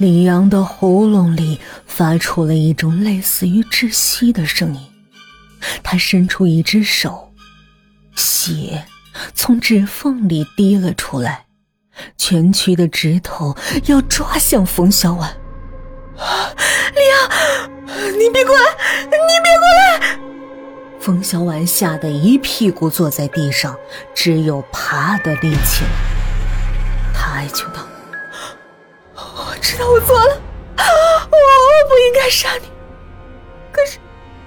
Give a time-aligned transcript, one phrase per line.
[0.00, 4.80] 李阳的喉咙里发出了一种类似于窒息的声音，
[5.82, 7.30] 他伸出一只手，
[8.16, 8.86] 血
[9.34, 11.44] 从指缝里滴了出来，
[12.16, 15.36] 蜷曲的指头要抓向冯小婉。
[16.16, 18.62] 李阳，你别过来！
[19.04, 19.10] 你
[19.42, 19.68] 别过
[20.00, 20.18] 来！
[20.98, 23.76] 冯小婉吓得一屁股坐在地上，
[24.14, 25.90] 只有爬的力气了。
[27.12, 27.86] 他哀求道。
[29.88, 30.40] 我错了，
[30.76, 32.70] 我我不应该杀你，
[33.72, 33.98] 可是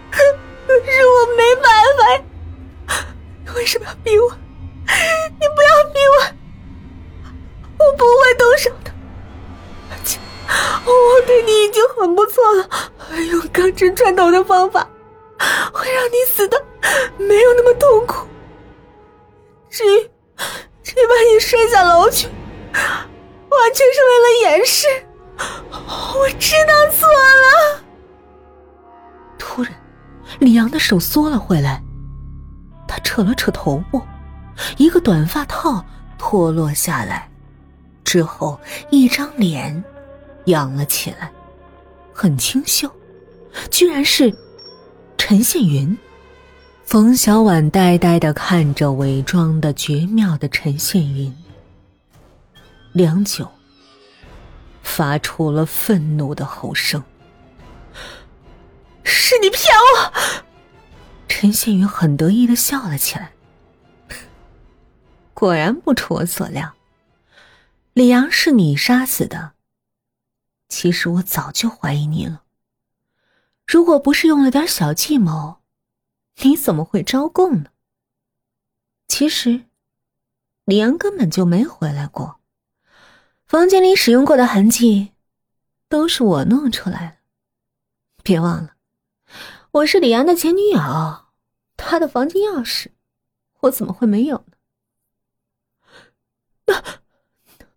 [0.09, 0.21] 可
[0.91, 1.63] 是我没办
[1.97, 2.23] 法，
[3.43, 4.29] 你为什么要逼我？
[4.29, 8.91] 你不要逼我，我不会动手的，
[9.91, 10.19] 而且
[10.85, 12.69] 我对你已经很不错了，
[13.29, 14.88] 用钢针穿头的方法
[15.73, 16.63] 会让你死的
[17.17, 18.27] 没有那么痛苦。
[19.69, 20.09] 至于
[20.83, 22.27] 至于把你摔下楼去。
[23.53, 24.88] 完全是为了掩饰，
[25.87, 27.83] 我知道错了。
[29.38, 29.71] 突然，
[30.39, 31.81] 李阳的手缩了回来，
[32.88, 34.02] 他扯了扯头部，
[34.77, 35.83] 一个短发套
[36.17, 37.30] 脱落下来，
[38.03, 39.83] 之后一张脸
[40.45, 41.31] 仰了起来，
[42.13, 42.89] 很清秀，
[43.69, 44.33] 居然是
[45.17, 45.97] 陈宪云。
[46.86, 51.33] 冯小婉呆呆的看着伪装的绝妙的陈宪云。
[52.91, 53.49] 良久，
[54.84, 57.03] 发出了愤怒的吼声
[59.03, 60.14] ：“是你骗我！”
[61.28, 63.34] 陈宪云很得意的笑了起来。
[65.34, 66.76] 果然不出我所料，
[67.94, 69.54] 李阳是你杀死的。
[70.70, 72.44] 其实我早就怀疑你了。
[73.66, 75.58] 如果不是用了点小计谋，
[76.44, 77.70] 你怎么会招供呢？
[79.08, 79.66] 其实，
[80.66, 82.39] 李阳根本就没回来过。
[83.53, 85.11] 房间里使用过的痕迹，
[85.87, 87.17] 都是我弄出来的。
[88.23, 88.71] 别忘了，
[89.69, 91.25] 我是李阳的前女友，
[91.77, 92.87] 他的房间钥匙，
[93.59, 94.58] 我怎么会没有呢？
[96.65, 96.73] 那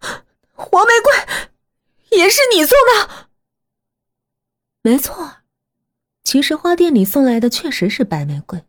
[0.56, 3.28] 黄玫瑰也是你送的？
[4.80, 5.42] 没错，
[6.24, 8.64] 其实花店里送来的确实是白玫瑰，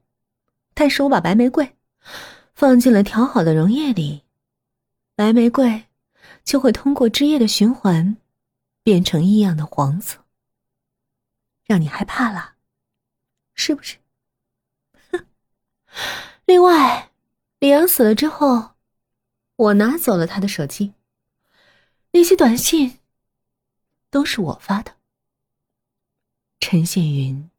[0.74, 1.74] 但是我把白玫瑰
[2.54, 4.26] 放进了调好的溶液里，
[5.16, 5.86] 白玫瑰。
[6.48, 8.16] 就会通过汁液的循环，
[8.82, 10.24] 变成异样的黄色，
[11.66, 12.54] 让你害怕了，
[13.54, 13.98] 是不是？
[15.12, 15.26] 哼
[16.48, 17.12] 另外，
[17.60, 18.76] 李阳死了之后，
[19.58, 20.94] 我拿走了他的手机，
[22.12, 23.00] 那些短信
[24.10, 24.96] 都是我发的。
[26.62, 27.50] 陈宪云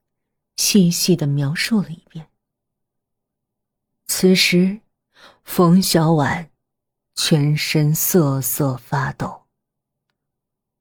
[0.56, 2.30] 细细的描述了一遍。
[4.06, 4.80] 此时，
[5.44, 6.50] 冯小婉。
[7.20, 9.42] 全身瑟瑟发抖，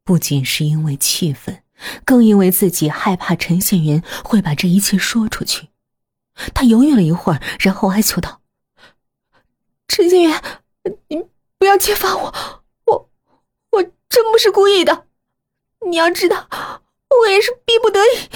[0.03, 1.63] 不仅是因为气愤，
[2.05, 5.69] 更因为自己害怕陈宪云会把这一切说出去。
[6.53, 8.43] 他犹豫了一会儿，然后哀求道
[9.89, 10.31] ：“陈宪云，
[11.07, 11.25] 你
[11.57, 13.09] 不要揭发我，我
[13.71, 15.07] 我真不是故意的。
[15.89, 16.47] 你要知道，
[17.23, 18.29] 我也是逼不得已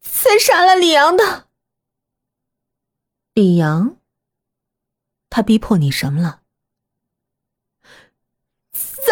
[0.00, 1.48] 才杀了李阳的。”
[3.34, 3.98] 李阳，
[5.28, 6.40] 他逼迫你什么了？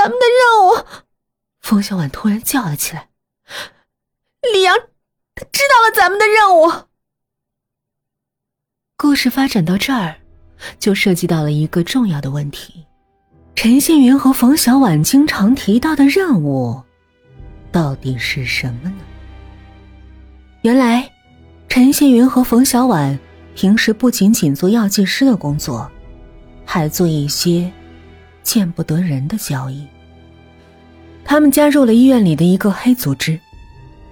[0.02, 0.86] 咱们的任务，
[1.60, 3.10] 冯小婉突然叫了起来。
[4.50, 4.74] 李阳，
[5.34, 6.72] 他知道了咱们的任务。
[8.96, 10.16] 故事发展到这儿，
[10.78, 12.86] 就涉及到了一个重要的问题：
[13.54, 16.82] 陈宪云和冯小婉经常提到的任务，
[17.70, 19.02] 到底是什么呢？
[20.62, 21.12] 原来，
[21.68, 23.18] 陈宪云和冯小婉
[23.54, 25.92] 平时不仅仅做药剂师的工作，
[26.64, 27.70] 还做一些。
[28.42, 29.86] 见不得人的交易。
[31.24, 33.38] 他们加入了医院里的一个黑组织，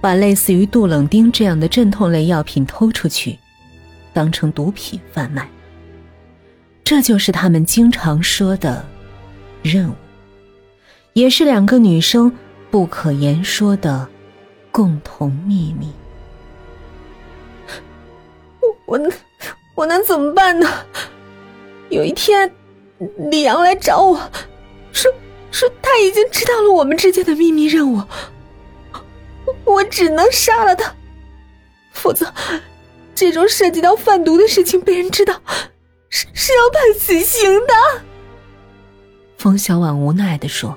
[0.00, 3.38] 把类似于杜冷丁这样的镇痛类药品偷出去，
[4.12, 5.48] 当成毒品贩卖。
[6.84, 8.84] 这就是他们经常说的
[9.62, 9.94] 任务，
[11.12, 12.32] 也是两个女生
[12.70, 14.06] 不可言说的
[14.70, 15.92] 共同秘密。
[18.60, 19.12] 我我能
[19.74, 20.66] 我能怎么办呢？
[21.90, 22.50] 有一天。
[23.30, 24.18] 李阳来找我，
[24.92, 25.12] 说
[25.50, 28.02] 说他已经知道了我们之间的秘密任务，
[29.64, 30.92] 我只能杀了他，
[31.92, 32.32] 否则
[33.14, 35.40] 这种涉及到贩毒的事情被人知道，
[36.08, 37.74] 是是要判死刑的。
[39.36, 40.76] 冯小婉无奈的说。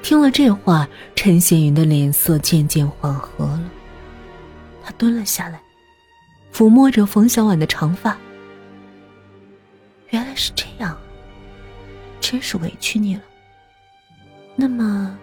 [0.00, 3.70] 听了这话，陈贤云的脸色渐渐缓和了，
[4.84, 5.60] 他蹲了下来，
[6.54, 8.16] 抚摸着冯小婉的长发。
[10.10, 10.98] 原来是这样，
[12.20, 13.22] 真是委屈你了。
[14.56, 15.16] 那么，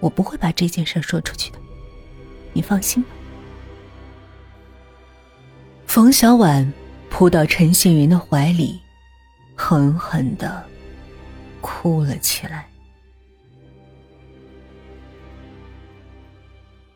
[0.00, 1.58] 我不会把这件事说出去的，
[2.52, 3.08] 你放心吧。
[5.86, 6.70] 冯小婉
[7.10, 8.80] 扑到陈幸云的怀里，
[9.54, 10.64] 狠狠的
[11.60, 12.68] 哭了起来。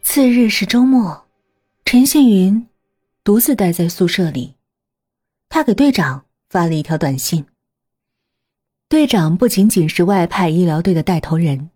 [0.02, 1.26] 次日是周末，
[1.84, 2.66] 陈幸云
[3.22, 4.55] 独自待在宿舍里，
[5.48, 7.46] 他给队长发了一条短信。
[8.88, 11.70] 队长不仅仅是外派医疗队的带头人，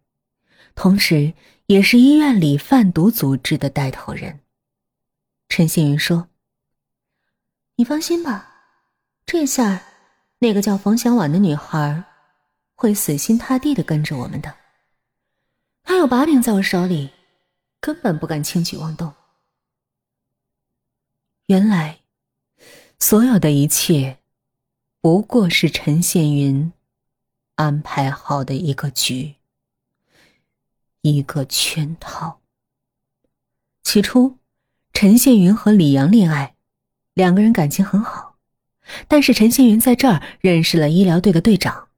[0.74, 1.34] 同时
[1.66, 4.40] 也是医院里贩毒组织的带头人。
[5.48, 6.28] 陈幸云说。
[7.76, 8.46] 你放心吧，
[9.24, 9.82] 这下
[10.38, 12.04] 那个叫冯小婉的女孩
[12.74, 14.54] 会死心塌地的跟着我们的。
[15.82, 17.10] 她有把柄在我手里，
[17.80, 19.14] 根本不敢轻举妄动。
[21.46, 21.99] 原来，
[23.02, 24.18] 所有的一切
[25.00, 26.70] 不过是陈宪云
[27.54, 29.36] 安排好的一个局，
[31.00, 32.40] 一个圈套。
[33.82, 34.36] 起初，
[34.92, 36.54] 陈宪云和李阳恋爱。
[37.14, 38.36] 两个人感情很好，
[39.08, 41.88] 但是陈羡云在这儿认识了医疗队的队长。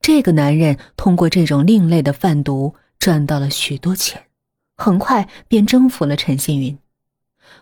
[0.00, 4.26] 这个男人通过这种另类的贩毒赚到了许多钱，
[4.76, 6.78] 很快便征服了陈羡云。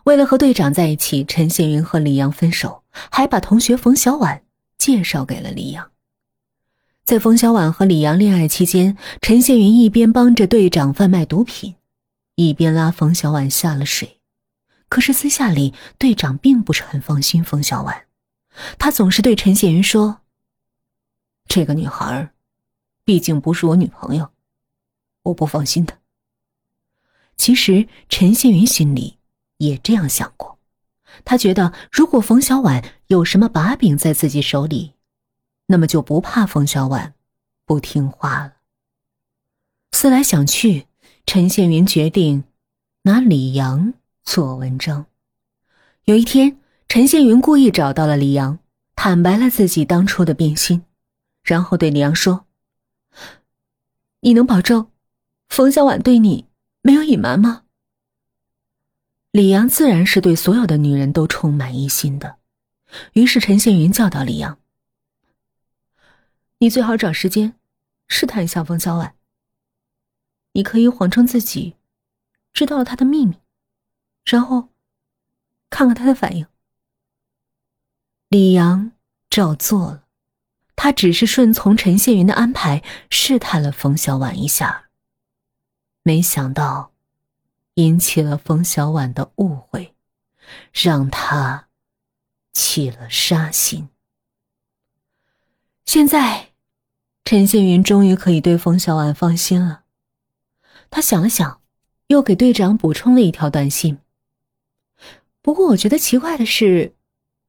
[0.04, 4.42] 为了和队长在一起，陈星云和李阳分手，还把同学冯小婉
[4.76, 5.90] 介绍给了李阳。
[7.04, 11.74] 在冯小婉和李阳恋爱期间，陈星云一边帮着队长贩卖毒品，
[12.34, 14.20] 一边拉冯小婉下了水。
[14.88, 18.04] 可是私下里，队长并不是很放心冯小婉，
[18.78, 20.20] 他总是对陈宪云说
[21.48, 22.30] ：“这个女孩，
[23.04, 24.30] 毕竟不是我女朋友，
[25.22, 25.98] 我不放心的。”
[27.36, 29.18] 其实陈宪云心里
[29.64, 30.58] 也这样想过，
[31.24, 34.92] 他觉得如果冯小婉有什么把柄在自己手里，
[35.66, 37.14] 那么就不怕冯小婉
[37.64, 38.54] 不听话了。
[39.92, 40.86] 思来想去，
[41.26, 42.44] 陈宪云决定
[43.02, 43.94] 拿李阳。
[44.24, 45.04] 做文章。
[46.04, 46.58] 有一天，
[46.88, 48.58] 陈宪云故意找到了李阳，
[48.96, 50.82] 坦白了自己当初的变心，
[51.42, 52.46] 然后对李阳说
[54.20, 54.88] ：“你能保证，
[55.50, 56.46] 冯小婉对你
[56.80, 57.63] 没有隐瞒吗？”
[59.34, 62.38] 李阳自然是对所有的女人都充满疑心的，
[63.14, 64.60] 于是陈宪云叫到李阳
[66.58, 67.58] ：“你最好找时间
[68.06, 69.16] 试探一下冯小婉。
[70.52, 71.74] 你可以谎称自己
[72.52, 73.34] 知道了他的秘密。”
[74.24, 74.68] 然后，
[75.68, 76.46] 看看他的反应。
[78.28, 78.92] 李阳
[79.28, 80.04] 照做了，
[80.76, 84.90] 他只是顺从陈宪云的安排，试探了冯小婉一下。
[86.04, 86.93] 没想到，
[87.74, 89.94] 引起了冯小婉的误会，
[90.72, 91.68] 让他
[92.52, 93.88] 起了杀心。
[95.84, 96.52] 现在，
[97.24, 99.84] 陈宪云终于可以对冯小婉放心了。
[100.90, 101.60] 他想了想，
[102.06, 103.98] 又给队长补充了一条短信。
[105.42, 106.94] 不过我觉得奇怪的是，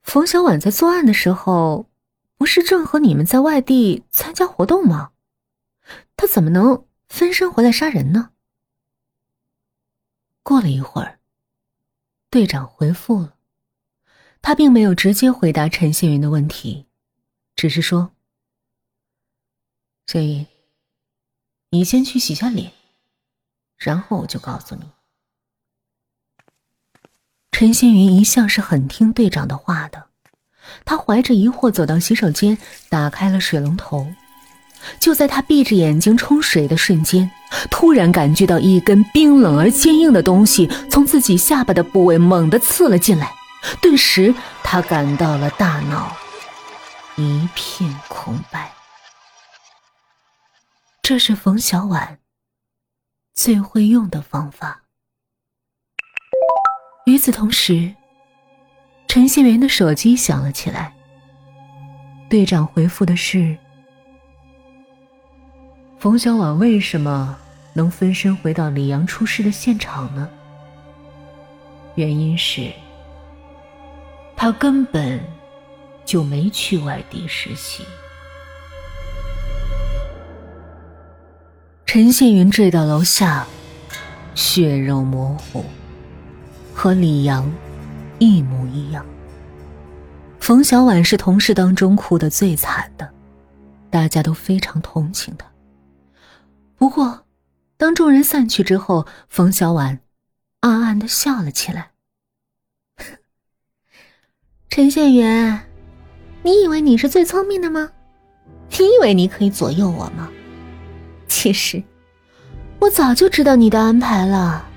[0.02, 1.88] 冯小婉在作案的时候，
[2.38, 5.12] 不是正和你们在外地参加活动吗？
[6.18, 8.32] 她怎么能分身回来杀人呢？
[10.46, 11.18] 过了一会儿，
[12.30, 13.36] 队长回复了，
[14.44, 16.86] 他并没有直接回答陈信云的问题，
[17.56, 18.12] 只是说
[20.06, 20.46] ：“所以，
[21.72, 22.72] 你先去洗下脸，
[23.76, 24.84] 然后我就告诉你。”
[27.52, 30.10] 陈星云一向是很听队长的话的，
[30.86, 32.56] 他怀着疑惑走到洗手间，
[32.88, 34.14] 打开了水龙头。
[35.00, 37.30] 就在他闭着眼睛冲水的瞬间，
[37.70, 43.34] 突然感觉到一根冰冷而坚硬的东西从自己下巴的部位猛地刺了进来，
[43.82, 46.16] 顿时他感到了大脑
[47.16, 48.72] 一片空白。
[51.02, 52.18] 这是冯小婉
[53.34, 54.82] 最会用的方法。
[57.06, 57.94] 与此同时，
[59.08, 60.92] 陈宪元的手机响了起来。
[62.28, 63.56] 队长回复的是
[66.06, 67.36] ：“冯小婉为什么
[67.74, 70.30] 能分身回到李阳出事的现场呢？
[71.96, 72.72] 原因是，
[74.36, 75.20] 他根本
[76.06, 77.84] 就没去外地实习。”
[81.88, 83.48] 陈宪云坠到楼下，
[84.36, 85.66] 血肉模糊。
[86.72, 87.52] 和李阳
[88.20, 89.04] 一模一样。
[90.40, 93.10] 冯小婉是同事当中哭得最惨的，
[93.90, 95.48] 大家都非常同情她。
[96.78, 97.26] 不过，
[97.78, 100.00] 当众人散去之后，冯小婉
[100.62, 101.92] 暗暗的笑了起来。
[104.70, 105.68] 陈宪元，
[106.44, 107.92] 你以为你是最聪明的吗？
[108.78, 110.30] 你以为你可以左右我吗？
[111.28, 111.82] 其实，
[112.80, 114.68] 我早就知道你的安排了。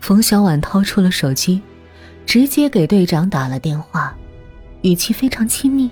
[0.00, 1.62] 冯小婉掏出了手机，
[2.26, 4.16] 直接给队长打了电话，
[4.82, 5.90] 语气非常亲密：“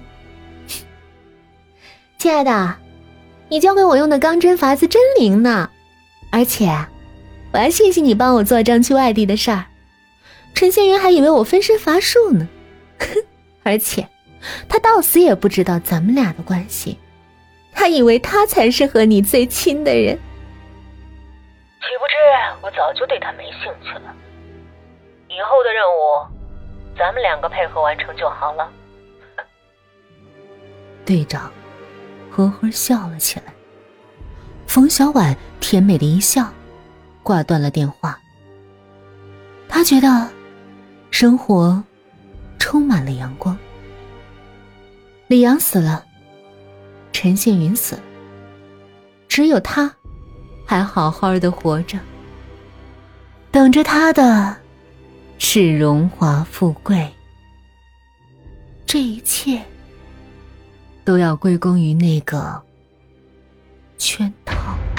[2.18, 2.76] 亲爱的，
[3.50, 5.68] 你教给我用的钢针法子真灵呢，
[6.30, 6.66] 而且
[7.52, 9.64] 我还谢谢你帮我做证去外地的事儿。
[10.54, 12.46] 陈仙云还以为我分身乏术呢，
[13.00, 13.08] 哼！
[13.64, 14.06] 而且
[14.68, 16.96] 他到死也不知道咱们俩的关系，
[17.72, 20.16] 他以为他才是和你最亲的人。”
[21.82, 22.14] 岂不知
[22.62, 24.14] 我早就对他没兴趣了。
[25.28, 28.70] 以后的任务，咱们两个配合完成就好了。
[31.04, 31.52] 队长
[32.48, 33.52] 呵呵笑了起来。
[34.66, 36.48] 冯小婉甜美的一笑，
[37.22, 38.18] 挂断了电话。
[39.68, 40.28] 他觉得
[41.10, 41.82] 生活
[42.58, 43.56] 充满了阳光。
[45.26, 46.04] 李阳死了，
[47.12, 48.02] 陈宪云死了，
[49.28, 49.92] 只有他。
[50.66, 51.98] 还好好的活着，
[53.50, 54.56] 等着他的
[55.36, 57.12] 是荣华富贵。
[58.86, 59.60] 这一切
[61.10, 62.62] 都要归功于那个
[63.98, 64.89] 圈套。